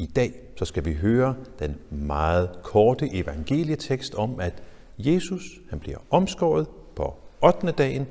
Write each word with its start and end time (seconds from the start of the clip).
I 0.00 0.06
dag 0.06 0.32
så 0.56 0.64
skal 0.64 0.84
vi 0.84 0.92
høre 0.94 1.36
den 1.58 1.76
meget 1.90 2.50
korte 2.62 3.14
evangelietekst 3.14 4.14
om, 4.14 4.40
at 4.40 4.62
Jesus 4.98 5.42
han 5.70 5.80
bliver 5.80 5.98
omskåret 6.10 6.66
på 6.96 7.16
8. 7.42 7.72
dagen 7.72 8.06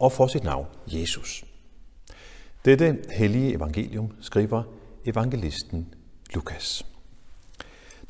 og 0.00 0.12
får 0.12 0.26
sit 0.26 0.44
navn 0.44 0.66
Jesus. 0.86 1.44
Dette 2.64 2.98
hellige 3.10 3.54
evangelium 3.54 4.12
skriver 4.20 4.62
evangelisten 5.04 5.94
Lukas. 6.34 6.86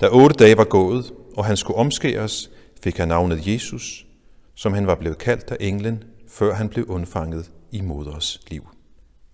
Da 0.01 0.09
otte 0.09 0.37
dage 0.37 0.57
var 0.57 0.65
gået, 0.65 1.13
og 1.37 1.45
han 1.45 1.57
skulle 1.57 1.77
omskæres, 1.77 2.51
fik 2.83 2.97
han 2.97 3.09
navnet 3.09 3.47
Jesus, 3.47 4.07
som 4.55 4.73
han 4.73 4.87
var 4.87 4.95
blevet 4.95 5.19
kaldt 5.19 5.51
af 5.51 5.57
englen, 5.61 6.05
før 6.29 6.55
han 6.55 6.69
blev 6.69 6.85
undfanget 6.89 7.53
i 7.71 7.81
moders 7.81 8.41
liv. 8.51 8.69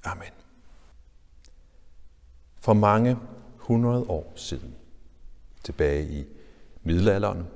Amen. 0.04 0.32
For 2.60 2.72
mange 2.72 3.16
hundrede 3.62 4.02
år 4.02 4.32
siden, 4.36 4.74
tilbage 5.64 6.08
i 6.08 6.24
middelalderen, 6.82 7.46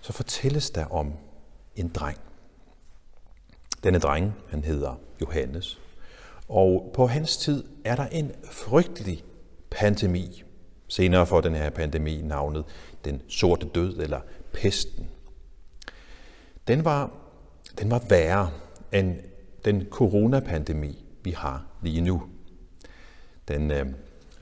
så 0.00 0.12
fortælles 0.12 0.70
der 0.70 0.84
om 0.84 1.12
en 1.76 1.88
dreng. 1.88 2.18
Denne 3.84 3.98
dreng, 3.98 4.34
han 4.48 4.64
hedder 4.64 5.00
Johannes, 5.20 5.80
og 6.48 6.90
på 6.94 7.06
hans 7.06 7.36
tid 7.36 7.64
er 7.84 7.96
der 7.96 8.06
en 8.06 8.32
frygtelig 8.50 9.24
pandemi. 9.70 10.42
Senere 10.88 11.26
får 11.26 11.40
den 11.40 11.54
her 11.54 11.70
pandemi 11.70 12.22
navnet 12.22 12.64
den 13.04 13.22
sorte 13.28 13.68
død 13.74 13.98
eller 13.98 14.20
pesten. 14.52 15.08
Den 16.68 16.84
var, 16.84 17.10
den 17.78 17.90
var 17.90 18.02
værre 18.08 18.50
end 18.92 19.16
den 19.64 19.86
coronapandemi, 19.90 21.04
vi 21.22 21.30
har 21.30 21.66
lige 21.82 22.00
nu. 22.00 22.22
Den 23.48 23.70
øh, 23.70 23.86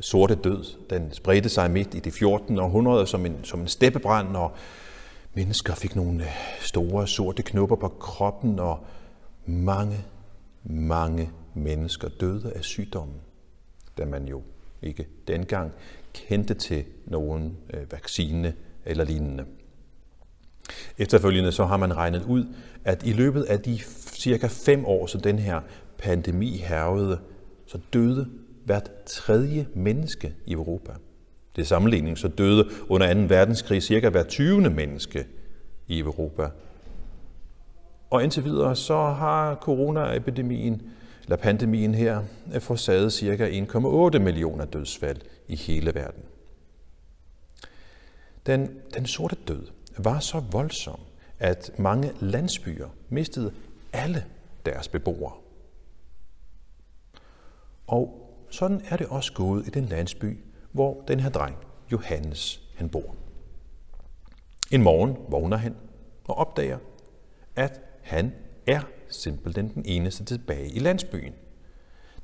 sorte 0.01 0.35
død, 0.35 0.65
den 0.91 1.13
spredte 1.13 1.49
sig 1.49 1.71
midt 1.71 1.95
i 1.95 1.99
det 1.99 2.13
14. 2.13 2.59
århundrede 2.59 3.07
som 3.07 3.27
en, 3.27 3.45
som 3.45 3.61
en 3.61 3.69
steppebrand, 3.69 4.37
og 4.37 4.53
mennesker 5.35 5.75
fik 5.75 5.97
nogle 5.97 6.25
øh, 6.25 6.31
store 6.61 7.07
sorte 7.07 7.43
knopper 7.43 7.77
på 7.77 7.89
kroppen, 7.89 8.59
og 8.59 8.85
mange, 9.47 10.05
mange 10.65 11.31
mennesker 11.55 12.09
døde 12.09 12.53
af 12.57 12.65
sygdommen, 12.65 13.17
da 13.99 14.05
man 14.05 14.29
jo 14.29 14.43
ikke 14.83 15.07
dengang 15.29 15.73
kendte 16.13 16.55
til 16.55 16.85
nogen 17.05 17.57
øh, 17.75 17.93
vaccine 17.93 18.55
eller 18.85 19.05
lignende. 19.05 19.45
Efterfølgende 20.99 21.53
så 21.53 21.65
har 21.65 21.77
man 21.77 21.97
regnet 21.97 22.25
ud, 22.25 22.47
at 22.85 23.07
i 23.07 23.13
løbet 23.13 23.43
af 23.43 23.61
de 23.61 23.79
cirka 24.13 24.47
fem 24.47 24.85
år, 24.85 25.07
som 25.07 25.21
den 25.21 25.39
her 25.39 25.61
pandemi 25.99 26.57
hervede, 26.57 27.19
så 27.67 27.79
døde 27.93 28.29
hvert 28.67 28.91
tredje 29.07 29.67
menneske 29.75 30.35
i 30.47 30.53
Europa. 30.53 30.93
Det 31.57 31.63
er 31.63 31.67
sammenligning, 31.67 32.19
så 32.19 32.29
døde 32.29 32.69
under 32.89 33.15
2. 33.15 33.21
verdenskrig 33.21 33.83
cirka 33.83 34.09
hver 34.09 34.23
20. 34.23 34.71
menneske 34.71 35.27
i 35.87 35.99
Europa. 35.99 36.49
Og 38.11 38.25
indtil 38.25 38.45
videre 38.45 38.77
så 38.77 38.97
har 38.97 39.55
coronaepidemien 39.55 40.83
eller 41.23 41.37
pandemien 41.37 41.95
her 41.95 42.23
forsaget 42.59 43.13
cirka 43.13 43.49
1,8 43.49 44.19
millioner 44.19 44.65
dødsfald 44.65 45.21
i 45.49 45.57
hele 45.57 45.95
verden. 45.95 46.23
Den, 48.47 48.71
den 48.95 49.07
sorte 49.07 49.37
død 49.49 49.63
var 49.99 50.19
så 50.19 50.43
voldsom, 50.53 51.01
at 51.39 51.71
mange 51.79 52.13
landsbyer 52.21 52.89
mistede 53.09 53.53
alle 53.93 54.25
deres 54.67 54.89
beboere. 54.89 55.33
Og 57.87 58.26
sådan 58.51 58.81
er 58.89 58.97
det 58.97 59.07
også 59.07 59.33
gået 59.33 59.67
i 59.67 59.71
den 59.71 59.85
landsby, 59.85 60.39
hvor 60.73 61.05
den 61.09 61.21
her 61.21 61.31
dreng, 61.31 61.57
Johannes, 61.93 62.63
han 62.75 62.89
bor. 62.89 63.15
En 64.71 64.83
morgen 64.83 65.17
vågner 65.29 65.57
han 65.57 65.77
og 66.25 66.39
opdager, 66.39 66.79
at 67.57 67.81
han 68.03 68.33
er 68.67 68.81
simpelthen 69.09 69.69
den 69.75 69.83
eneste 69.87 70.25
tilbage 70.25 70.69
i 70.69 70.79
landsbyen. 70.79 71.33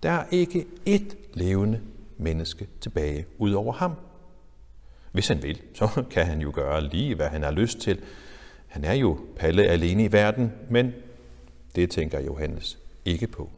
Der 0.02 0.10
er 0.10 0.24
ikke 0.30 0.66
ét 0.88 1.16
levende 1.34 1.80
menneske 2.18 2.68
tilbage 2.80 3.26
ud 3.38 3.52
over 3.52 3.72
ham. 3.72 3.94
Hvis 5.12 5.28
han 5.28 5.42
vil, 5.42 5.62
så 5.74 6.04
kan 6.10 6.26
han 6.26 6.40
jo 6.40 6.52
gøre 6.54 6.80
lige, 6.80 7.14
hvad 7.14 7.28
han 7.28 7.42
har 7.42 7.50
lyst 7.50 7.78
til. 7.78 8.00
Han 8.66 8.84
er 8.84 8.92
jo 8.92 9.18
Palle 9.36 9.64
alene 9.64 10.04
i 10.04 10.12
verden, 10.12 10.52
men 10.70 10.92
det 11.76 11.90
tænker 11.90 12.20
Johannes 12.20 12.78
ikke 13.04 13.26
på. 13.26 13.50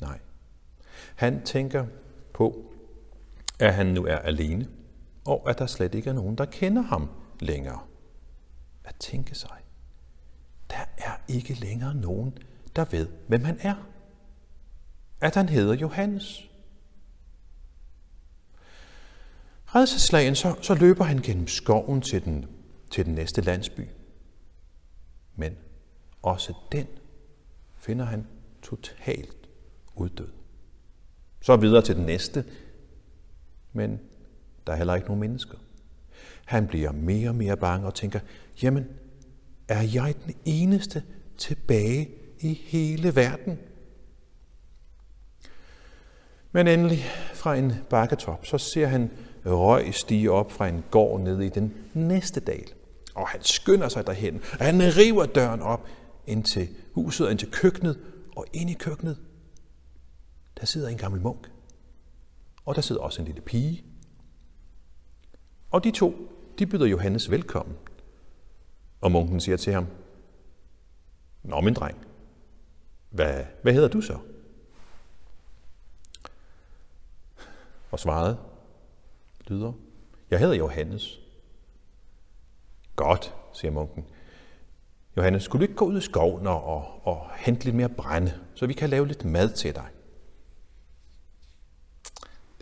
Nej. 0.00 0.18
Han 1.16 1.44
tænker 1.44 1.86
på, 2.34 2.72
at 3.58 3.74
han 3.74 3.86
nu 3.86 4.04
er 4.06 4.16
alene, 4.16 4.68
og 5.24 5.50
at 5.50 5.58
der 5.58 5.66
slet 5.66 5.94
ikke 5.94 6.10
er 6.10 6.14
nogen, 6.14 6.38
der 6.38 6.44
kender 6.44 6.82
ham 6.82 7.08
længere. 7.40 7.80
At 8.84 8.94
tænke 8.96 9.34
sig, 9.34 9.58
der 10.70 10.84
er 10.98 11.16
ikke 11.28 11.54
længere 11.54 11.94
nogen, 11.94 12.38
der 12.76 12.84
ved, 12.84 13.08
hvem 13.28 13.44
han 13.44 13.58
er. 13.60 13.74
At 15.20 15.34
han 15.34 15.48
hedder 15.48 15.74
Johannes. 15.74 16.48
Redselslagen, 19.66 20.34
så, 20.34 20.56
så 20.62 20.74
løber 20.74 21.04
han 21.04 21.18
gennem 21.18 21.48
skoven 21.48 22.00
til 22.00 22.24
den, 22.24 22.46
til 22.90 23.06
den 23.06 23.14
næste 23.14 23.40
landsby. 23.40 23.88
Men 25.36 25.56
også 26.22 26.54
den 26.72 26.86
finder 27.76 28.04
han 28.04 28.26
totalt 28.62 29.48
uddød. 29.94 30.41
Så 31.42 31.56
videre 31.56 31.82
til 31.82 31.96
den 31.96 32.04
næste, 32.04 32.44
men 33.72 34.00
der 34.66 34.72
er 34.72 34.76
heller 34.76 34.94
ikke 34.94 35.06
nogen 35.06 35.20
mennesker. 35.20 35.58
Han 36.44 36.66
bliver 36.66 36.92
mere 36.92 37.28
og 37.28 37.34
mere 37.34 37.56
bange 37.56 37.86
og 37.86 37.94
tænker, 37.94 38.20
jamen, 38.62 38.86
er 39.68 39.82
jeg 39.82 40.14
den 40.26 40.34
eneste 40.44 41.02
tilbage 41.38 42.10
i 42.40 42.60
hele 42.64 43.16
verden? 43.16 43.58
Men 46.52 46.68
endelig 46.68 47.04
fra 47.34 47.56
en 47.56 47.72
bakketop, 47.90 48.46
så 48.46 48.58
ser 48.58 48.86
han 48.86 49.10
røg 49.46 49.94
stige 49.94 50.30
op 50.30 50.52
fra 50.52 50.68
en 50.68 50.84
gård 50.90 51.20
nede 51.20 51.46
i 51.46 51.48
den 51.48 51.74
næste 51.94 52.40
dal. 52.40 52.68
Og 53.14 53.28
han 53.28 53.42
skynder 53.42 53.88
sig 53.88 54.06
derhen, 54.06 54.40
og 54.58 54.64
han 54.64 54.80
river 54.96 55.26
døren 55.26 55.60
op 55.60 55.88
ind 56.26 56.44
til 56.44 56.68
huset, 56.94 57.30
ind 57.30 57.38
til 57.38 57.50
køkkenet, 57.50 57.98
og 58.36 58.46
ind 58.52 58.70
i 58.70 58.74
køkkenet, 58.74 59.18
der 60.62 60.66
sidder 60.66 60.88
en 60.88 60.96
gammel 60.98 61.20
munk. 61.20 61.50
Og 62.64 62.74
der 62.74 62.80
sidder 62.80 63.00
også 63.00 63.22
en 63.22 63.26
lille 63.26 63.40
pige. 63.40 63.84
Og 65.70 65.84
de 65.84 65.90
to, 65.90 66.14
de 66.58 66.66
byder 66.66 66.86
Johannes 66.86 67.30
velkommen. 67.30 67.76
Og 69.00 69.12
munken 69.12 69.40
siger 69.40 69.56
til 69.56 69.72
ham, 69.72 69.86
Nå, 71.42 71.60
min 71.60 71.74
dreng, 71.74 72.06
hvad, 73.10 73.44
hvad 73.62 73.72
hedder 73.72 73.88
du 73.88 74.00
så? 74.00 74.18
Og 77.90 78.00
svaret 78.00 78.38
lyder, 79.46 79.72
jeg 80.30 80.38
hedder 80.38 80.54
Johannes. 80.54 81.20
Godt, 82.96 83.34
siger 83.52 83.70
munken. 83.72 84.04
Johannes, 85.16 85.42
skulle 85.42 85.60
du 85.60 85.70
ikke 85.70 85.78
gå 85.78 85.84
ud 85.84 85.98
i 85.98 86.00
skoven 86.00 86.46
og, 86.46 86.64
og, 86.64 87.06
og 87.06 87.30
hente 87.36 87.64
lidt 87.64 87.76
mere 87.76 87.88
brænde, 87.88 88.40
så 88.54 88.66
vi 88.66 88.72
kan 88.72 88.90
lave 88.90 89.06
lidt 89.06 89.24
mad 89.24 89.50
til 89.52 89.74
dig? 89.74 89.88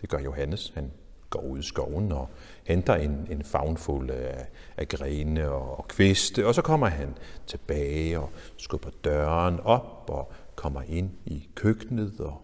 Det 0.01 0.09
gør 0.09 0.19
Johannes. 0.19 0.71
Han 0.75 0.91
går 1.29 1.41
ud 1.41 1.59
i 1.59 1.63
skoven 1.63 2.11
og 2.11 2.29
henter 2.63 2.95
en, 2.95 3.27
en 3.29 3.43
fagnfuld 3.43 4.09
af, 4.09 4.47
af 4.77 4.87
grene 4.87 5.49
og, 5.49 5.77
og 5.77 5.87
kviste, 5.87 6.47
og 6.47 6.55
så 6.55 6.61
kommer 6.61 6.87
han 6.87 7.17
tilbage 7.47 8.19
og 8.19 8.29
skubber 8.57 8.89
døren 9.03 9.59
op 9.59 10.05
og 10.09 10.31
kommer 10.55 10.81
ind 10.81 11.09
i 11.25 11.49
køkkenet, 11.55 12.19
og 12.19 12.41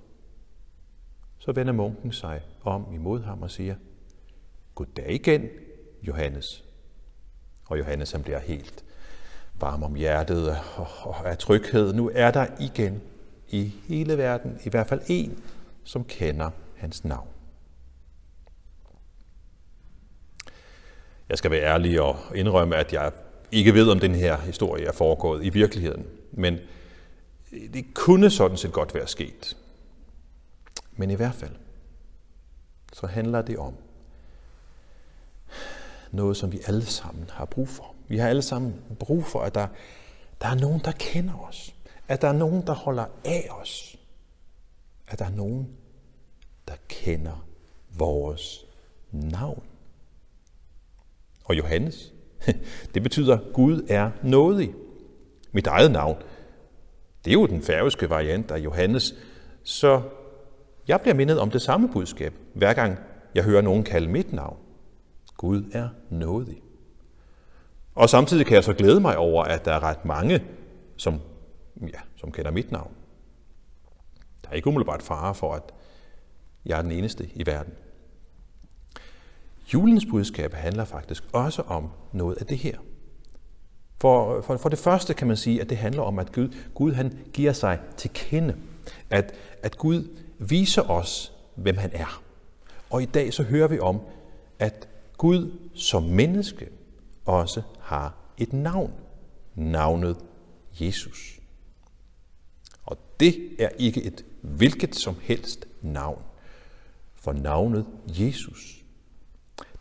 så 1.40 1.52
vender 1.52 1.74
munken 1.74 2.12
sig 2.12 2.42
om 2.64 2.86
imod 2.94 3.22
ham 3.22 3.42
og 3.42 3.52
siger, 3.52 3.76
Goddag 4.76 5.12
igen, 5.12 5.50
Johannes. 6.04 6.64
Og 7.66 7.80
Johannes 7.80 8.12
han 8.12 8.24
bliver 8.24 8.40
helt 8.40 8.84
varm 9.60 9.84
om 9.84 9.96
hjertet 9.96 10.50
og, 10.50 10.88
og 11.02 11.30
af 11.30 11.38
tryghed. 11.38 11.94
Nu 11.94 12.12
er 12.14 12.32
der 12.32 12.48
igen 12.60 13.02
i 13.50 13.74
hele 13.88 14.18
verden 14.18 14.60
i 14.64 14.70
hvert 14.70 14.88
fald 14.88 15.02
en, 15.08 15.44
som 15.84 16.04
kender 16.04 16.50
hans 16.78 17.04
navn. 17.04 17.28
Jeg 21.30 21.38
skal 21.38 21.52
være 21.52 21.64
ærlig 21.64 22.02
og 22.02 22.18
indrømme, 22.36 22.76
at 22.76 22.94
jeg 22.94 23.12
ikke 23.52 23.74
ved, 23.74 23.90
om 23.90 24.00
den 24.00 24.16
her 24.16 24.38
historie 24.38 24.86
er 24.86 24.92
foregået 24.92 25.46
i 25.46 25.50
virkeligheden. 25.50 26.06
Men 26.32 26.58
det 27.52 27.86
kunne 27.94 28.30
sådan 28.30 28.58
set 28.58 28.72
godt 28.72 28.96
være 28.96 29.08
sket. 29.08 29.58
Men 30.96 31.12
i 31.12 31.16
hvert 31.16 31.36
fald, 31.36 31.56
så 32.94 33.08
handler 33.08 33.42
det 33.42 33.58
om 33.58 33.74
noget, 36.12 36.38
som 36.38 36.52
vi 36.52 36.60
alle 36.68 36.86
sammen 36.86 37.30
har 37.34 37.46
brug 37.46 37.70
for. 37.70 37.96
Vi 38.08 38.18
har 38.18 38.30
alle 38.30 38.42
sammen 38.42 38.76
brug 39.00 39.26
for, 39.26 39.42
at 39.42 39.56
der, 39.56 39.68
der 40.42 40.48
er 40.48 40.56
nogen, 40.56 40.82
der 40.86 40.92
kender 40.92 41.48
os. 41.50 41.74
At 42.08 42.22
der 42.22 42.28
er 42.28 42.34
nogen, 42.34 42.68
der 42.68 42.74
holder 42.74 43.06
af 43.26 43.48
os. 43.62 43.98
At 45.08 45.20
der 45.20 45.26
er 45.26 45.30
nogen, 45.30 45.70
der 46.68 46.74
kender 46.88 47.46
vores 47.98 48.66
navn. 49.12 49.64
Og 51.48 51.58
Johannes, 51.58 52.14
det 52.94 53.04
betyder, 53.04 53.38
Gud 53.54 53.86
er 53.90 54.12
nådig. 54.24 54.74
Mit 55.52 55.68
eget 55.68 55.92
navn, 55.92 56.18
det 57.26 57.32
er 57.32 57.34
jo 57.34 57.46
den 57.46 57.62
færøske 57.62 58.10
variant 58.10 58.52
af 58.52 58.58
Johannes, 58.58 59.16
så 59.64 60.02
jeg 60.88 61.02
bliver 61.02 61.16
mindet 61.16 61.40
om 61.40 61.52
det 61.52 61.62
samme 61.62 61.90
budskab, 61.90 62.34
hver 62.54 62.74
gang 62.74 63.00
jeg 63.36 63.44
hører 63.44 63.62
nogen 63.62 63.84
kalde 63.84 64.08
mit 64.08 64.34
navn. 64.34 64.58
Gud 65.38 65.64
er 65.74 65.90
nådig. 66.10 66.62
Og 67.96 68.10
samtidig 68.10 68.46
kan 68.46 68.56
jeg 68.56 68.64
så 68.64 68.74
glæde 68.74 69.00
mig 69.00 69.18
over, 69.18 69.44
at 69.44 69.66
der 69.66 69.72
er 69.72 69.84
ret 69.84 70.06
mange, 70.06 70.44
som, 70.98 71.22
ja, 71.82 72.00
som 72.16 72.32
kender 72.32 72.52
mit 72.52 72.72
navn. 72.72 72.92
Der 74.44 74.50
er 74.50 74.54
ikke 74.54 74.68
umiddelbart 74.68 75.02
fare 75.02 75.36
for, 75.36 75.54
at 75.54 75.64
jeg 76.66 76.78
er 76.78 76.82
den 76.82 76.92
eneste 76.92 77.30
i 77.34 77.46
verden. 77.46 77.74
Julens 79.74 80.06
budskab 80.06 80.54
handler 80.54 80.86
faktisk 80.86 81.24
også 81.34 81.62
om 81.62 81.90
noget 82.14 82.36
af 82.36 82.46
det 82.46 82.58
her. 82.58 82.78
For, 84.02 84.42
for, 84.42 84.58
for 84.58 84.70
det 84.70 84.80
første 84.80 85.14
kan 85.14 85.28
man 85.28 85.38
sige, 85.38 85.62
at 85.62 85.70
det 85.70 85.78
handler 85.78 86.02
om, 86.02 86.20
at 86.20 86.32
Gud, 86.32 86.56
Gud 86.74 86.94
han 86.94 87.18
giver 87.34 87.54
sig 87.54 87.80
til 87.98 88.10
kende. 88.14 88.56
At, 89.10 89.34
at 89.64 89.78
Gud 89.78 90.08
viser 90.40 90.82
os, 90.82 91.34
hvem 91.56 91.78
han 91.78 91.90
er. 91.94 92.22
Og 92.90 93.02
i 93.02 93.06
dag 93.06 93.34
så 93.34 93.44
hører 93.44 93.68
vi 93.68 93.80
om, 93.80 94.02
at 94.60 94.88
Gud 95.18 95.52
som 95.76 96.04
menneske 96.04 96.70
også 97.26 97.62
har 97.80 98.16
et 98.38 98.54
navn. 98.54 98.94
Navnet 99.56 100.18
Jesus. 100.80 101.40
Og 102.86 102.98
det 103.20 103.50
er 103.60 103.70
ikke 103.80 104.04
et 104.04 104.26
hvilket 104.42 104.96
som 104.96 105.16
helst 105.22 105.68
navn. 105.82 106.22
For 107.16 107.34
navnet 107.34 107.86
Jesus, 108.08 108.77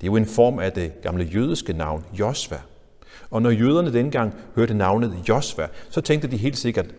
det 0.00 0.06
er 0.06 0.10
jo 0.10 0.16
en 0.16 0.26
form 0.26 0.58
af 0.58 0.72
det 0.72 1.02
gamle 1.02 1.24
jødiske 1.24 1.72
navn 1.72 2.04
Josva. 2.18 2.60
Og 3.30 3.42
når 3.42 3.50
jøderne 3.50 3.92
dengang 3.92 4.34
hørte 4.54 4.74
navnet 4.74 5.28
Josva, 5.28 5.68
så 5.90 6.00
tænkte 6.00 6.28
de 6.28 6.36
helt 6.36 6.58
sikkert 6.58 6.94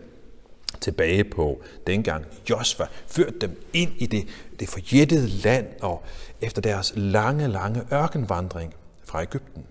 tilbage 0.80 1.24
på 1.24 1.62
dengang 1.86 2.24
Josva 2.50 2.86
førte 3.06 3.38
dem 3.38 3.62
ind 3.72 3.92
i 3.98 4.06
det, 4.06 4.28
det 4.60 4.68
forjættede 4.68 5.28
land 5.28 5.66
og 5.82 6.02
efter 6.40 6.62
deres 6.62 6.92
lange, 6.96 7.48
lange 7.48 7.82
ørkenvandring 7.92 8.74
fra 9.04 9.22
Ægypten. 9.22 9.64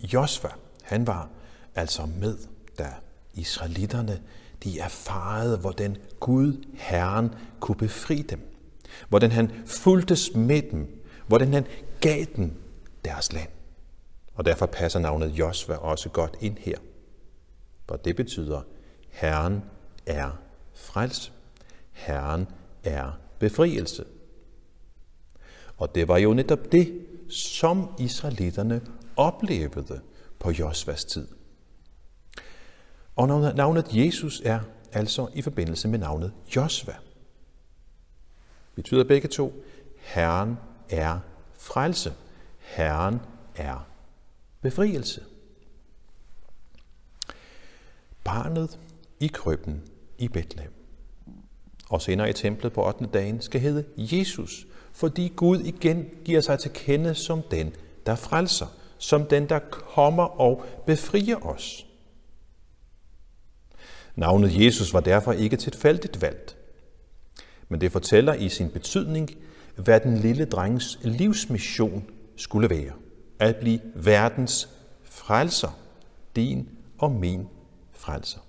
Josva, 0.00 0.48
han 0.82 1.06
var 1.06 1.28
altså 1.74 2.02
med, 2.20 2.38
da 2.78 2.88
israelitterne 3.34 4.20
de 4.64 4.80
erfarede, 4.80 5.58
hvordan 5.58 5.96
Gud, 6.20 6.64
Herren, 6.74 7.34
kunne 7.60 7.76
befri 7.76 8.22
dem. 8.22 8.57
Hvordan 9.08 9.30
han 9.30 9.50
fuldtes 9.66 10.34
med 10.34 10.62
dem. 10.62 11.04
Hvordan 11.26 11.52
han 11.52 11.66
gav 12.00 12.24
dem 12.36 12.52
deres 13.04 13.32
land. 13.32 13.48
Og 14.34 14.44
derfor 14.44 14.66
passer 14.66 14.98
navnet 14.98 15.30
Josva 15.30 15.74
også 15.74 16.08
godt 16.08 16.36
ind 16.40 16.56
her. 16.58 16.78
For 17.88 17.96
det 17.96 18.16
betyder, 18.16 18.62
Herren 19.08 19.62
er 20.06 20.30
frels. 20.74 21.32
Herren 21.92 22.46
er 22.84 23.18
befrielse. 23.38 24.04
Og 25.76 25.94
det 25.94 26.08
var 26.08 26.18
jo 26.18 26.34
netop 26.34 26.72
det, 26.72 27.06
som 27.28 27.88
israelitterne 27.98 28.80
oplevede 29.16 30.00
på 30.38 30.50
Josvas 30.50 31.04
tid. 31.04 31.28
Og 33.16 33.28
navnet 33.56 33.86
Jesus 33.92 34.42
er 34.44 34.60
altså 34.92 35.28
i 35.34 35.42
forbindelse 35.42 35.88
med 35.88 35.98
navnet 35.98 36.32
Josva. 36.56 36.94
Betyder 38.78 39.04
begge 39.04 39.28
to, 39.28 39.64
Herren 39.96 40.58
er 40.90 41.18
frelse. 41.54 42.12
Herren 42.58 43.20
er 43.56 43.86
befrielse. 44.60 45.24
Barnet 48.24 48.78
i 49.20 49.26
krybben 49.26 49.82
i 50.18 50.28
Bethlehem 50.28 50.72
og 51.88 52.02
senere 52.02 52.30
i 52.30 52.32
templet 52.32 52.72
på 52.72 52.86
8. 52.86 53.06
dagen 53.06 53.40
skal 53.40 53.60
hedde 53.60 53.84
Jesus, 53.96 54.66
fordi 54.92 55.32
Gud 55.36 55.60
igen 55.60 56.10
giver 56.24 56.40
sig 56.40 56.58
til 56.58 56.70
kende 56.74 57.14
som 57.14 57.42
den, 57.50 57.74
der 58.06 58.14
frelser, 58.14 58.66
som 58.98 59.26
den, 59.26 59.48
der 59.48 59.58
kommer 59.70 60.40
og 60.40 60.64
befrier 60.86 61.46
os. 61.46 61.86
Navnet 64.16 64.64
Jesus 64.64 64.94
var 64.94 65.00
derfor 65.00 65.32
ikke 65.32 65.56
tilfældigt 65.56 66.22
valgt, 66.22 66.57
men 67.68 67.80
det 67.80 67.92
fortæller 67.92 68.34
i 68.34 68.48
sin 68.48 68.70
betydning, 68.70 69.30
hvad 69.76 70.00
den 70.00 70.16
lille 70.16 70.44
drengs 70.44 70.98
livsmission 71.02 72.04
skulle 72.36 72.70
være. 72.70 72.92
At 73.38 73.56
blive 73.56 73.80
verdens 73.94 74.68
frelser, 75.04 75.78
din 76.36 76.68
og 76.98 77.12
min 77.12 77.48
frelser. 77.92 78.40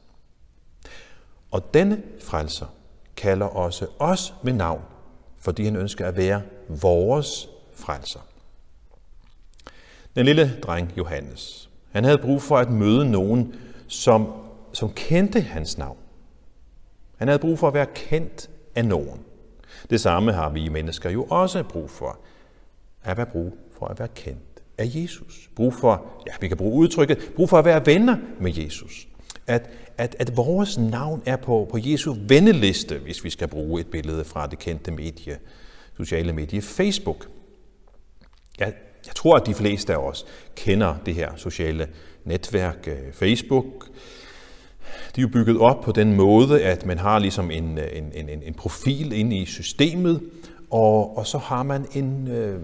Og 1.51 1.73
denne 1.73 2.01
frelser 2.19 2.65
kalder 3.15 3.45
også 3.45 3.87
os 3.99 4.33
med 4.43 4.53
navn, 4.53 4.81
fordi 5.37 5.63
han 5.63 5.75
ønsker 5.75 6.07
at 6.07 6.17
være 6.17 6.41
vores 6.67 7.49
frelser. 7.73 8.19
Den 10.15 10.25
lille 10.25 10.59
dreng 10.61 10.93
Johannes, 10.97 11.69
han 11.91 12.03
havde 12.03 12.17
brug 12.17 12.41
for 12.41 12.57
at 12.57 12.71
møde 12.71 13.11
nogen, 13.11 13.55
som, 13.87 14.33
som 14.73 14.93
kendte 14.93 15.41
hans 15.41 15.77
navn. 15.77 15.97
Han 17.17 17.27
havde 17.27 17.39
brug 17.39 17.59
for 17.59 17.67
at 17.67 17.73
være 17.73 17.87
kendt 17.95 18.49
af 18.79 18.85
nogen. 18.85 19.19
Det 19.89 20.01
samme 20.01 20.31
har 20.31 20.49
vi 20.49 20.69
mennesker 20.69 21.09
jo 21.09 21.23
også 21.23 21.63
brug 21.63 21.89
for. 21.89 22.19
At 23.03 23.17
være 23.17 23.25
brug 23.25 23.57
for 23.79 23.87
at 23.87 23.99
være 23.99 24.07
kendt 24.15 24.61
af 24.77 24.91
Jesus. 24.95 25.49
Brug 25.55 25.73
for, 25.73 26.23
ja, 26.27 26.31
vi 26.41 26.47
kan 26.47 26.57
bruge 26.57 26.73
udtrykket, 26.73 27.31
brug 27.35 27.49
for 27.49 27.57
at 27.57 27.65
være 27.65 27.85
venner 27.85 28.17
med 28.39 28.53
Jesus. 28.53 29.07
At, 29.47 29.69
at, 29.97 30.15
at 30.19 30.37
vores 30.37 30.77
navn 30.77 31.23
er 31.25 31.35
på, 31.35 31.67
på 31.71 31.77
Jesu 31.81 32.15
venneliste, 32.27 32.97
hvis 32.97 33.23
vi 33.23 33.29
skal 33.29 33.47
bruge 33.47 33.81
et 33.81 33.87
billede 33.87 34.25
fra 34.25 34.47
det 34.47 34.59
kendte 34.59 34.91
medie, 34.91 35.37
sociale 35.97 36.33
medie 36.33 36.61
Facebook. 36.61 37.27
Jeg, 38.59 38.73
jeg 39.07 39.15
tror, 39.15 39.35
at 39.35 39.45
de 39.45 39.53
fleste 39.53 39.93
af 39.93 39.97
os 39.97 40.25
kender 40.55 40.95
det 41.05 41.15
her 41.15 41.35
sociale 41.35 41.87
netværk, 42.25 42.87
øh, 42.87 43.13
Facebook, 43.13 43.87
de 45.19 45.23
er 45.23 45.27
jo 45.27 45.33
bygget 45.33 45.57
op 45.57 45.81
på 45.81 45.91
den 45.91 46.15
måde, 46.15 46.61
at 46.63 46.85
man 46.85 46.97
har 46.97 47.19
ligesom 47.19 47.51
en, 47.51 47.77
øh, 47.77 47.87
en, 47.93 48.29
en, 48.29 48.43
en 48.43 48.53
profil 48.53 49.13
inde 49.13 49.37
i 49.37 49.45
systemet, 49.45 50.21
og, 50.71 51.17
og 51.17 51.27
så 51.27 51.37
har 51.37 51.63
man 51.63 51.85
en 51.93 52.27
øh, 52.27 52.61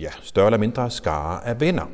ja, 0.00 0.08
større 0.22 0.46
eller 0.46 0.58
mindre 0.58 0.90
skare 0.90 1.46
af 1.46 1.60
venner. 1.60 1.90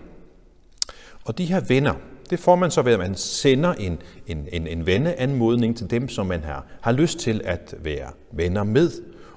Og 1.24 1.38
de 1.38 1.44
her 1.44 1.60
venner, 1.68 1.94
det 2.30 2.38
får 2.38 2.56
man 2.56 2.70
så 2.70 2.82
ved, 2.82 2.92
at 2.92 2.98
man 2.98 3.14
sender 3.14 3.72
en, 3.72 3.98
en, 4.26 4.48
en, 4.52 4.66
en 4.66 4.86
venneanmodning 4.86 5.76
til 5.76 5.90
dem, 5.90 6.08
som 6.08 6.26
man 6.26 6.40
har, 6.40 6.66
har 6.80 6.92
lyst 6.92 7.18
til 7.18 7.40
at 7.44 7.74
være 7.78 8.10
venner 8.32 8.64
med. 8.64 8.90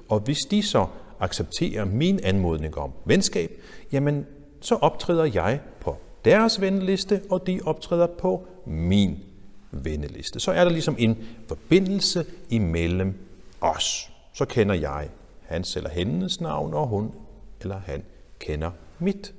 Og 0.08 0.20
hvis 0.20 0.38
de 0.38 0.62
så 0.62 0.86
accepterer 1.20 1.84
min 1.84 2.20
anmodning 2.22 2.78
om 2.78 2.90
venskab, 3.04 3.50
jamen 3.92 4.26
så 4.60 4.74
optræder 4.74 5.24
jeg 5.24 5.60
på 5.80 5.96
deres 6.24 6.60
venneliste, 6.60 7.20
og 7.30 7.46
de 7.46 7.60
optræder 7.64 8.06
på 8.06 8.46
min 8.66 9.18
venneliste. 9.70 10.40
Så 10.40 10.52
er 10.52 10.64
der 10.64 10.70
ligesom 10.70 10.96
en 10.98 11.16
forbindelse 11.48 12.24
imellem 12.50 13.14
os. 13.60 14.10
Så 14.32 14.44
kender 14.44 14.74
jeg 14.74 15.08
hans 15.42 15.76
eller 15.76 15.90
hendes 15.90 16.40
navn, 16.40 16.74
og 16.74 16.86
hun 16.86 17.12
eller 17.60 17.78
han 17.78 18.02
kender 18.38 18.70
mit. 18.98 19.34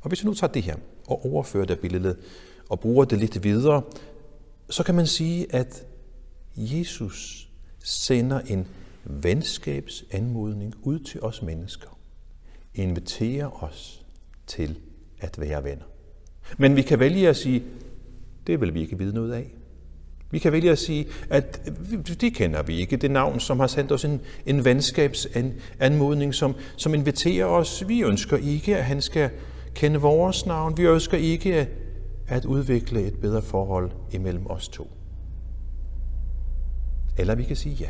Og 0.00 0.08
hvis 0.08 0.22
vi 0.22 0.26
nu 0.26 0.34
tager 0.34 0.52
det 0.52 0.62
her 0.62 0.76
og 1.06 1.26
overfører 1.26 1.64
det 1.64 1.80
billede 1.80 2.16
og 2.68 2.80
bruger 2.80 3.04
det 3.04 3.18
lidt 3.18 3.44
videre, 3.44 3.82
så 4.70 4.82
kan 4.82 4.94
man 4.94 5.06
sige, 5.06 5.54
at 5.54 5.86
Jesus 6.56 7.48
sender 7.78 8.40
en 8.40 8.66
venskabsanmodning 9.04 10.74
ud 10.82 10.98
til 10.98 11.22
os 11.22 11.42
mennesker. 11.42 11.98
Inviterer 12.74 13.62
os 13.64 14.04
til 14.46 14.78
at 15.20 15.40
være 15.40 15.64
venner. 15.64 15.84
Men 16.58 16.76
vi 16.76 16.82
kan 16.82 16.98
vælge 16.98 17.28
at 17.28 17.36
sige, 17.36 17.62
det 18.46 18.60
vil 18.60 18.74
vi 18.74 18.80
ikke 18.80 18.98
vide 18.98 19.14
noget 19.14 19.32
af. 19.32 19.50
Vi 20.30 20.38
kan 20.38 20.52
vælge 20.52 20.70
at 20.70 20.78
sige, 20.78 21.06
at 21.30 21.70
det 22.20 22.34
kender 22.34 22.62
vi 22.62 22.76
ikke, 22.76 22.96
det 22.96 23.10
navn, 23.10 23.40
som 23.40 23.60
har 23.60 23.66
sendt 23.66 23.92
os 23.92 24.04
en, 24.04 24.20
en 24.46 24.64
venskabsanmodning, 24.64 26.34
som, 26.34 26.54
som 26.76 26.94
inviterer 26.94 27.46
os. 27.46 27.84
Vi 27.88 28.02
ønsker 28.02 28.36
ikke, 28.36 28.76
at 28.76 28.84
han 28.84 29.00
skal 29.00 29.30
kende 29.74 30.00
vores 30.00 30.46
navn. 30.46 30.76
Vi 30.76 30.82
ønsker 30.82 31.18
ikke 31.18 31.54
at, 31.54 31.68
at 32.28 32.44
udvikle 32.44 33.02
et 33.02 33.14
bedre 33.20 33.42
forhold 33.42 33.90
imellem 34.10 34.46
os 34.46 34.68
to. 34.68 34.90
Eller 37.18 37.34
vi 37.34 37.44
kan 37.44 37.56
sige 37.56 37.74
ja. 37.74 37.88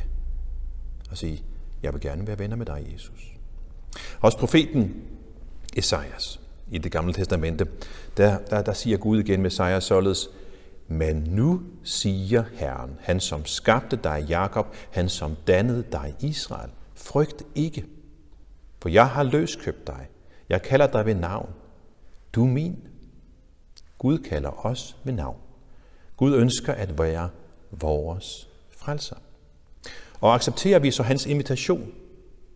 Og 1.10 1.18
sige, 1.18 1.42
jeg 1.82 1.92
vil 1.92 2.00
gerne 2.00 2.26
være 2.26 2.38
venner 2.38 2.56
med 2.56 2.66
dig, 2.66 2.86
Jesus. 2.94 3.32
Også 4.20 4.38
profeten 4.38 4.94
Esajas 5.76 6.40
i 6.70 6.78
det 6.78 6.92
gamle 6.92 7.12
testamente, 7.12 7.66
der, 8.16 8.38
der, 8.50 8.62
der 8.62 8.72
siger 8.72 8.96
Gud 8.96 9.20
igen 9.20 9.42
med 9.42 9.50
Esajas 9.50 9.84
således, 9.84 10.28
men 10.92 11.16
nu 11.16 11.62
siger 11.84 12.44
Herren, 12.52 12.98
han 13.00 13.20
som 13.20 13.46
skabte 13.46 13.96
dig, 13.96 14.26
Jakob, 14.28 14.66
han 14.90 15.08
som 15.08 15.36
dannede 15.46 15.84
dig, 15.92 16.14
Israel, 16.20 16.70
frygt 16.94 17.42
ikke, 17.54 17.84
for 18.82 18.88
jeg 18.88 19.08
har 19.08 19.22
løskøbt 19.22 19.86
dig. 19.86 20.08
Jeg 20.48 20.62
kalder 20.62 20.86
dig 20.86 21.06
ved 21.06 21.14
navn. 21.14 21.50
Du 22.32 22.44
er 22.44 22.48
min. 22.48 22.78
Gud 23.98 24.18
kalder 24.18 24.66
os 24.66 24.96
ved 25.04 25.12
navn. 25.12 25.36
Gud 26.16 26.34
ønsker 26.34 26.72
at 26.72 26.98
være 26.98 27.28
vores 27.70 28.48
frelser. 28.70 29.16
Og 30.20 30.34
accepterer 30.34 30.78
vi 30.78 30.90
så 30.90 31.02
hans 31.02 31.26
invitation, 31.26 31.92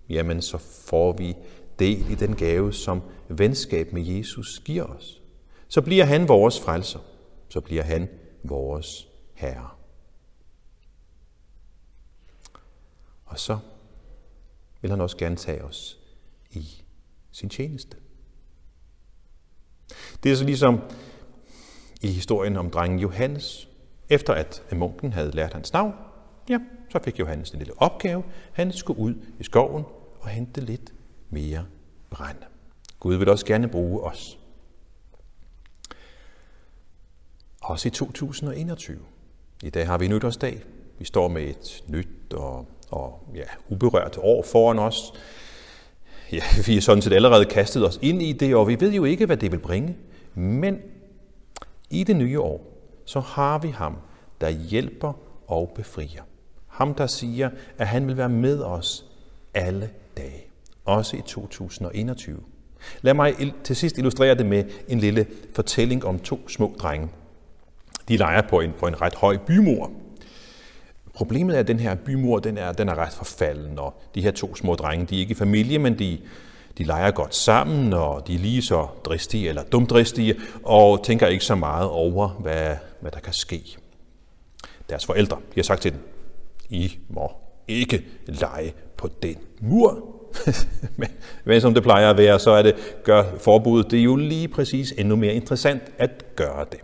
jamen 0.08 0.42
så 0.42 0.58
får 0.58 1.12
vi 1.12 1.34
del 1.78 2.10
i 2.10 2.14
den 2.14 2.36
gave, 2.36 2.72
som 2.72 3.02
venskab 3.28 3.92
med 3.92 4.02
Jesus 4.02 4.60
giver 4.64 4.84
os. 4.84 5.22
Så 5.68 5.82
bliver 5.82 6.04
han 6.04 6.28
vores 6.28 6.60
frelser. 6.60 6.98
Så 7.48 7.60
bliver 7.60 7.82
han 7.82 8.08
vores 8.48 9.08
herre. 9.34 9.70
Og 13.26 13.38
så 13.38 13.58
vil 14.80 14.90
han 14.90 15.00
også 15.00 15.16
gerne 15.16 15.36
tage 15.36 15.64
os 15.64 15.98
i 16.50 16.82
sin 17.32 17.48
tjeneste. 17.48 17.96
Det 20.22 20.32
er 20.32 20.36
så 20.36 20.44
ligesom 20.44 20.80
i 22.02 22.08
historien 22.08 22.56
om 22.56 22.70
drengen 22.70 22.98
Johannes. 22.98 23.68
Efter 24.08 24.34
at 24.34 24.62
munken 24.72 25.12
havde 25.12 25.30
lært 25.30 25.52
hans 25.52 25.72
navn, 25.72 25.94
ja, 26.48 26.58
så 26.90 26.98
fik 27.02 27.18
Johannes 27.18 27.50
en 27.50 27.58
lille 27.58 27.74
opgave. 27.76 28.24
Han 28.52 28.72
skulle 28.72 29.00
ud 29.00 29.14
i 29.38 29.44
skoven 29.44 29.84
og 30.20 30.28
hente 30.28 30.60
lidt 30.60 30.94
mere 31.30 31.66
brænde. 32.10 32.46
Gud 33.00 33.14
vil 33.14 33.28
også 33.28 33.46
gerne 33.46 33.68
bruge 33.68 34.00
os. 34.00 34.38
Også 37.66 37.88
i 37.88 37.90
2021. 37.90 38.98
I 39.62 39.70
dag 39.70 39.86
har 39.86 39.98
vi 39.98 40.08
nytårsdag. 40.08 40.62
Vi 40.98 41.04
står 41.04 41.28
med 41.28 41.42
et 41.42 41.84
nyt 41.88 42.32
og, 42.34 42.66
og 42.90 43.28
ja, 43.34 43.42
uberørt 43.68 44.18
år 44.20 44.42
foran 44.42 44.78
os. 44.78 45.12
Ja, 46.32 46.42
vi 46.66 46.76
er 46.76 46.80
sådan 46.80 47.02
set 47.02 47.12
allerede 47.12 47.44
kastet 47.44 47.86
os 47.86 47.98
ind 48.02 48.22
i 48.22 48.32
det, 48.32 48.54
og 48.54 48.68
vi 48.68 48.80
ved 48.80 48.92
jo 48.92 49.04
ikke, 49.04 49.26
hvad 49.26 49.36
det 49.36 49.52
vil 49.52 49.58
bringe. 49.58 49.96
Men 50.34 50.78
i 51.90 52.04
det 52.04 52.16
nye 52.16 52.40
år, 52.40 52.60
så 53.04 53.20
har 53.20 53.58
vi 53.58 53.68
ham, 53.68 53.96
der 54.40 54.48
hjælper 54.48 55.12
og 55.46 55.72
befrier. 55.76 56.22
Ham, 56.66 56.94
der 56.94 57.06
siger, 57.06 57.50
at 57.78 57.86
han 57.86 58.06
vil 58.06 58.16
være 58.16 58.28
med 58.28 58.62
os 58.62 59.04
alle 59.54 59.90
dage, 60.16 60.44
også 60.84 61.16
i 61.16 61.20
2021. 61.20 62.40
Lad 63.02 63.14
mig 63.14 63.54
til 63.64 63.76
sidst 63.76 63.98
illustrere 63.98 64.34
det 64.34 64.46
med 64.46 64.64
en 64.88 64.98
lille 64.98 65.26
fortælling 65.54 66.04
om 66.04 66.18
to 66.18 66.48
små 66.48 66.74
drenge. 66.78 67.08
De 68.08 68.16
leger 68.16 68.42
på 68.42 68.60
en, 68.60 68.72
på 68.78 68.86
en 68.86 69.00
ret 69.00 69.14
høj 69.14 69.36
bymur. 69.36 69.90
Problemet 71.14 71.56
er, 71.56 71.60
at 71.60 71.68
den 71.68 71.80
her 71.80 71.94
bymur 71.94 72.38
den 72.38 72.58
er, 72.58 72.72
den 72.72 72.88
er 72.88 72.94
ret 72.94 73.12
forfalden, 73.12 73.78
og 73.78 74.00
de 74.14 74.22
her 74.22 74.30
to 74.30 74.54
små 74.54 74.74
drenge, 74.74 75.06
de 75.06 75.16
er 75.16 75.20
ikke 75.20 75.32
i 75.32 75.34
familie, 75.34 75.78
men 75.78 75.98
de, 75.98 76.18
de 76.78 76.84
leger 76.84 77.10
godt 77.10 77.34
sammen, 77.34 77.92
og 77.92 78.26
de 78.26 78.34
er 78.34 78.38
lige 78.38 78.62
så 78.62 78.86
dristige 79.04 79.48
eller 79.48 79.62
dumdristige, 79.62 80.34
og 80.62 81.04
tænker 81.04 81.26
ikke 81.26 81.44
så 81.44 81.54
meget 81.54 81.88
over, 81.88 82.28
hvad, 82.28 82.76
hvad 83.00 83.10
der 83.10 83.20
kan 83.20 83.32
ske. 83.32 83.76
Deres 84.90 85.06
forældre 85.06 85.36
de 85.36 85.52
har 85.54 85.62
sagt 85.62 85.82
til 85.82 85.92
dem, 85.92 86.00
I 86.70 86.98
må 87.08 87.32
ikke 87.68 88.04
lege 88.26 88.72
på 88.96 89.08
den 89.22 89.36
mur. 89.60 90.16
men, 90.96 91.08
men 91.44 91.60
som 91.60 91.74
det 91.74 91.82
plejer 91.82 92.10
at 92.10 92.18
være, 92.18 92.38
så 92.38 92.50
er 92.50 92.62
det 92.62 92.74
gør 93.02 93.24
forbuddet 93.38 93.90
det 93.90 93.98
er 93.98 94.02
jo 94.02 94.16
lige 94.16 94.48
præcis 94.48 94.94
endnu 94.98 95.16
mere 95.16 95.34
interessant 95.34 95.82
at 95.98 96.36
gøre 96.36 96.66
det. 96.72 96.80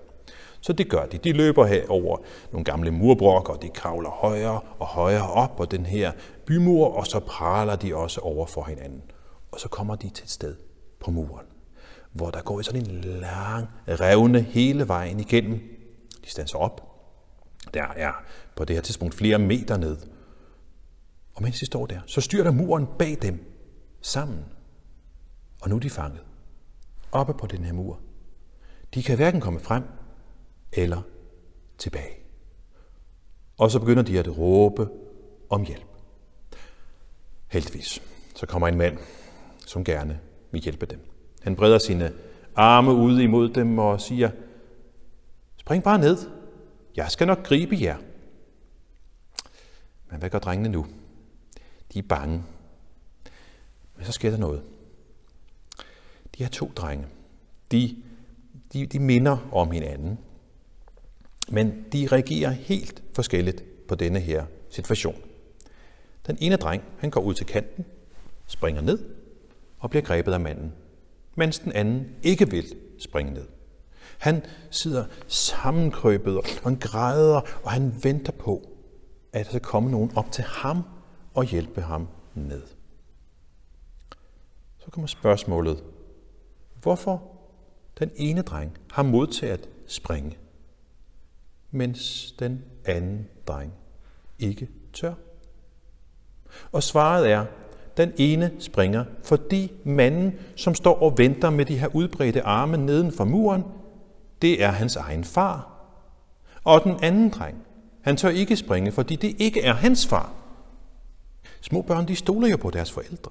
Så 0.62 0.72
det 0.72 0.90
gør 0.90 1.06
de. 1.06 1.18
De 1.18 1.32
løber 1.32 1.66
her 1.66 1.88
over 1.88 2.18
nogle 2.52 2.64
gamle 2.64 2.90
murbrokker, 2.90 3.52
og 3.52 3.62
de 3.62 3.68
kravler 3.68 4.10
højere 4.10 4.60
og 4.78 4.86
højere 4.86 5.30
op 5.30 5.56
på 5.56 5.64
den 5.64 5.86
her 5.86 6.12
bymur, 6.46 6.86
og 6.96 7.06
så 7.06 7.20
praler 7.20 7.76
de 7.76 7.96
også 7.96 8.20
over 8.20 8.46
for 8.46 8.64
hinanden. 8.64 9.02
Og 9.52 9.60
så 9.60 9.68
kommer 9.68 9.94
de 9.96 10.08
til 10.10 10.24
et 10.24 10.30
sted 10.30 10.56
på 11.00 11.10
muren, 11.10 11.46
hvor 12.12 12.30
der 12.30 12.42
går 12.42 12.62
sådan 12.62 12.86
en 12.86 13.00
lang 13.00 13.68
revne 13.88 14.40
hele 14.40 14.88
vejen 14.88 15.20
igennem. 15.20 15.60
De 16.24 16.30
standser 16.30 16.58
op. 16.58 16.88
Der 17.74 17.86
er 17.96 18.12
på 18.56 18.64
det 18.64 18.76
her 18.76 18.82
tidspunkt 18.82 19.14
flere 19.14 19.38
meter 19.38 19.76
ned. 19.76 19.96
Og 21.34 21.42
mens 21.42 21.58
de 21.58 21.66
står 21.66 21.86
der, 21.86 22.00
så 22.06 22.20
styrer 22.20 22.44
der 22.44 22.52
muren 22.52 22.86
bag 22.98 23.18
dem 23.22 23.64
sammen. 24.00 24.44
Og 25.62 25.68
nu 25.70 25.76
er 25.76 25.80
de 25.80 25.90
fanget. 25.90 26.20
Oppe 27.12 27.34
på 27.34 27.46
den 27.46 27.64
her 27.64 27.72
mur. 27.72 28.00
De 28.94 29.02
kan 29.02 29.16
hverken 29.16 29.40
komme 29.40 29.60
frem 29.60 29.82
eller 30.72 31.02
tilbage. 31.78 32.16
Og 33.58 33.70
så 33.70 33.78
begynder 33.78 34.02
de 34.02 34.18
at 34.18 34.38
råbe 34.38 34.88
om 35.50 35.64
hjælp. 35.64 35.86
Heldigvis, 37.48 38.02
så 38.34 38.46
kommer 38.46 38.68
en 38.68 38.78
mand, 38.78 38.98
som 39.66 39.84
gerne 39.84 40.20
vil 40.50 40.62
hjælpe 40.62 40.86
dem. 40.86 41.00
Han 41.42 41.56
breder 41.56 41.78
sine 41.78 42.12
arme 42.54 42.92
ud 42.92 43.20
imod 43.20 43.48
dem 43.48 43.78
og 43.78 44.00
siger, 44.00 44.30
spring 45.56 45.82
bare 45.82 45.98
ned, 45.98 46.18
jeg 46.96 47.10
skal 47.10 47.26
nok 47.26 47.42
gribe 47.42 47.76
jer. 47.80 47.96
Men 50.10 50.18
hvad 50.18 50.30
gør 50.30 50.38
drengene 50.38 50.68
nu? 50.68 50.86
De 51.92 51.98
er 51.98 52.02
bange. 52.08 52.44
Men 53.96 54.04
så 54.04 54.12
sker 54.12 54.30
der 54.30 54.38
noget. 54.38 54.62
De 56.38 56.42
her 56.42 56.48
to 56.48 56.72
drenge, 56.76 57.06
de, 57.72 58.02
de, 58.72 58.86
de 58.86 58.98
minder 58.98 59.48
om 59.52 59.70
hinanden. 59.70 60.18
Men 61.52 61.84
de 61.92 62.08
reagerer 62.12 62.50
helt 62.50 63.02
forskelligt 63.14 63.64
på 63.88 63.94
denne 63.94 64.20
her 64.20 64.44
situation. 64.70 65.22
Den 66.26 66.36
ene 66.40 66.56
dreng, 66.56 66.82
han 66.98 67.10
går 67.10 67.20
ud 67.20 67.34
til 67.34 67.46
kanten, 67.46 67.84
springer 68.46 68.82
ned 68.82 68.98
og 69.78 69.90
bliver 69.90 70.02
grebet 70.02 70.32
af 70.32 70.40
manden, 70.40 70.72
mens 71.34 71.58
den 71.58 71.72
anden 71.72 72.16
ikke 72.22 72.50
vil 72.50 72.76
springe 72.98 73.32
ned. 73.32 73.46
Han 74.18 74.42
sidder 74.70 75.04
sammenkrøbet, 75.26 76.36
og 76.36 76.44
han 76.62 76.76
græder, 76.76 77.40
og 77.62 77.70
han 77.70 77.94
venter 78.02 78.32
på, 78.32 78.68
at 79.32 79.44
der 79.44 79.50
skal 79.50 79.60
komme 79.60 79.90
nogen 79.90 80.12
op 80.16 80.32
til 80.32 80.44
ham 80.44 80.82
og 81.34 81.44
hjælpe 81.44 81.80
ham 81.82 82.08
ned. 82.34 82.62
Så 84.78 84.90
kommer 84.90 85.06
spørgsmålet, 85.06 85.84
hvorfor 86.82 87.22
den 87.98 88.10
ene 88.16 88.42
dreng 88.42 88.78
har 88.90 89.02
mod 89.02 89.26
til 89.26 89.46
at 89.46 89.68
springe, 89.86 90.36
mens 91.72 92.32
den 92.38 92.64
anden 92.84 93.28
dreng 93.46 93.72
ikke 94.38 94.68
tør? 94.92 95.14
Og 96.72 96.82
svaret 96.82 97.30
er, 97.30 97.46
den 97.96 98.12
ene 98.16 98.50
springer, 98.58 99.04
fordi 99.22 99.72
manden, 99.84 100.34
som 100.56 100.74
står 100.74 101.02
og 101.02 101.18
venter 101.18 101.50
med 101.50 101.64
de 101.64 101.78
her 101.78 101.88
udbredte 101.94 102.42
arme 102.42 102.76
neden 102.76 103.12
for 103.12 103.24
muren, 103.24 103.64
det 104.42 104.62
er 104.62 104.70
hans 104.70 104.96
egen 104.96 105.24
far. 105.24 105.68
Og 106.64 106.84
den 106.84 106.96
anden 107.02 107.30
dreng, 107.30 107.56
han 108.02 108.16
tør 108.16 108.28
ikke 108.28 108.56
springe, 108.56 108.92
fordi 108.92 109.16
det 109.16 109.36
ikke 109.38 109.62
er 109.62 109.74
hans 109.74 110.06
far. 110.06 110.32
Små 111.60 111.82
børn, 111.82 112.08
de 112.08 112.16
stoler 112.16 112.48
jo 112.48 112.56
på 112.56 112.70
deres 112.70 112.92
forældre. 112.92 113.30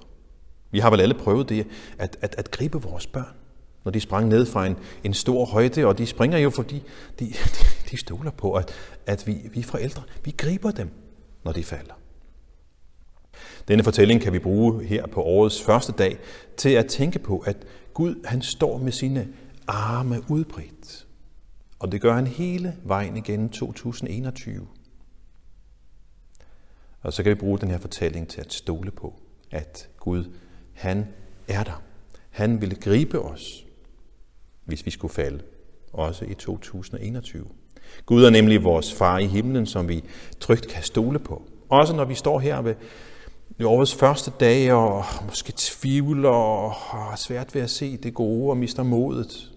Vi 0.70 0.78
har 0.78 0.90
vel 0.90 1.00
alle 1.00 1.14
prøvet 1.14 1.48
det, 1.48 1.66
at, 1.98 2.16
at, 2.20 2.34
at 2.38 2.50
gribe 2.50 2.82
vores 2.82 3.06
børn, 3.06 3.34
når 3.84 3.92
de 3.92 4.00
sprang 4.00 4.28
ned 4.28 4.46
fra 4.46 4.66
en, 4.66 4.76
en 5.04 5.14
stor 5.14 5.44
højde, 5.44 5.86
og 5.86 5.98
de 5.98 6.06
springer 6.06 6.38
jo, 6.38 6.50
fordi 6.50 6.82
de, 7.18 7.26
de, 7.26 7.34
virkelig 7.92 8.00
stoler 8.00 8.30
på, 8.30 8.54
at, 8.54 8.72
at 9.06 9.26
vi, 9.26 9.50
vi 9.54 9.62
forældre, 9.62 10.02
vi 10.24 10.30
griber 10.30 10.70
dem, 10.70 10.90
når 11.44 11.52
de 11.52 11.64
falder. 11.64 11.94
Denne 13.68 13.84
fortælling 13.84 14.20
kan 14.20 14.32
vi 14.32 14.38
bruge 14.38 14.84
her 14.84 15.06
på 15.06 15.22
årets 15.22 15.62
første 15.62 15.92
dag 15.92 16.18
til 16.56 16.68
at 16.68 16.86
tænke 16.86 17.18
på, 17.18 17.38
at 17.38 17.56
Gud 17.94 18.24
han 18.24 18.42
står 18.42 18.78
med 18.78 18.92
sine 18.92 19.28
arme 19.66 20.20
udbredt. 20.28 21.06
Og 21.78 21.92
det 21.92 22.00
gør 22.00 22.14
han 22.14 22.26
hele 22.26 22.76
vejen 22.84 23.16
igennem 23.16 23.48
2021. 23.48 24.66
Og 27.00 27.12
så 27.12 27.22
kan 27.22 27.30
vi 27.30 27.34
bruge 27.40 27.58
den 27.58 27.70
her 27.70 27.78
fortælling 27.78 28.28
til 28.28 28.40
at 28.40 28.52
stole 28.52 28.90
på, 28.90 29.20
at 29.50 29.88
Gud, 29.98 30.24
han 30.72 31.06
er 31.48 31.64
der. 31.64 31.82
Han 32.30 32.60
vil 32.60 32.80
gribe 32.80 33.22
os, 33.22 33.64
hvis 34.64 34.86
vi 34.86 34.90
skulle 34.90 35.14
falde, 35.14 35.44
også 35.92 36.24
i 36.24 36.34
2021. 36.34 37.61
Gud 38.06 38.24
er 38.24 38.30
nemlig 38.30 38.64
vores 38.64 38.92
far 38.92 39.18
i 39.18 39.26
himlen, 39.26 39.66
som 39.66 39.88
vi 39.88 40.04
trygt 40.40 40.68
kan 40.68 40.82
stole 40.82 41.18
på. 41.18 41.42
Også 41.68 41.96
når 41.96 42.04
vi 42.04 42.14
står 42.14 42.38
her 42.38 42.62
ved 42.62 42.74
årets 43.64 43.94
første 43.94 44.32
dag 44.40 44.72
og 44.72 45.04
måske 45.26 45.52
tvivler 45.56 46.28
og 46.28 46.72
har 46.72 47.16
svært 47.16 47.54
ved 47.54 47.62
at 47.62 47.70
se 47.70 47.96
det 47.96 48.14
gode 48.14 48.50
og 48.50 48.56
mister 48.56 48.82
modet, 48.82 49.48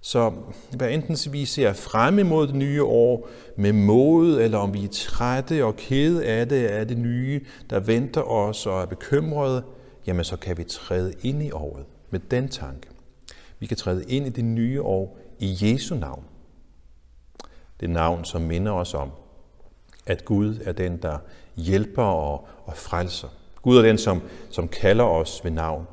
så 0.00 0.32
hvad 0.76 0.90
enten 0.90 1.32
vi 1.32 1.44
ser 1.44 1.72
frem 1.72 2.18
imod 2.18 2.46
det 2.46 2.54
nye 2.54 2.84
år 2.84 3.28
med 3.56 3.72
mod, 3.72 4.40
eller 4.40 4.58
om 4.58 4.74
vi 4.74 4.84
er 4.84 4.88
trætte 4.88 5.64
og 5.64 5.76
kede 5.76 6.24
af 6.24 6.48
det, 6.48 6.66
af 6.66 6.88
det 6.88 6.98
nye, 6.98 7.40
der 7.70 7.80
venter 7.80 8.22
os 8.22 8.66
og 8.66 8.82
er 8.82 8.86
bekymrede, 8.86 9.62
jamen 10.06 10.24
så 10.24 10.36
kan 10.36 10.58
vi 10.58 10.64
træde 10.64 11.12
ind 11.22 11.42
i 11.42 11.50
året 11.50 11.84
med 12.10 12.20
den 12.30 12.48
tanke. 12.48 12.88
Vi 13.58 13.66
kan 13.66 13.76
træde 13.76 14.04
ind 14.08 14.26
i 14.26 14.30
det 14.30 14.44
nye 14.44 14.82
år 14.82 15.18
i 15.38 15.58
Jesu 15.60 15.94
navn. 15.94 16.24
Det 17.82 17.90
navn, 17.90 18.24
som 18.24 18.42
minder 18.42 18.72
os 18.72 18.94
om, 18.94 19.10
at 20.06 20.24
Gud 20.24 20.60
er 20.64 20.72
den, 20.72 21.02
der 21.02 21.18
hjælper 21.56 22.02
og, 22.02 22.48
og 22.64 22.76
frelser. 22.76 23.28
Gud 23.62 23.78
er 23.78 23.82
den, 23.82 23.98
som, 23.98 24.22
som 24.50 24.68
kalder 24.68 25.04
os 25.04 25.44
ved 25.44 25.50
navn. 25.50 25.86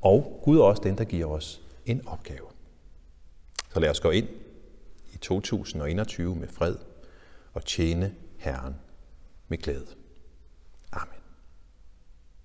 Og 0.00 0.40
Gud 0.44 0.58
er 0.58 0.62
også 0.62 0.82
den, 0.82 0.98
der 0.98 1.04
giver 1.04 1.26
os 1.26 1.60
en 1.86 2.06
opgave. 2.06 2.46
Så 3.72 3.80
lad 3.80 3.90
os 3.90 4.00
gå 4.00 4.10
ind 4.10 4.28
i 5.12 5.16
2021 5.16 6.34
med 6.34 6.48
fred 6.48 6.76
og 7.54 7.64
tjene 7.64 8.14
Herren 8.38 8.74
med 9.48 9.58
glæde. 9.58 9.86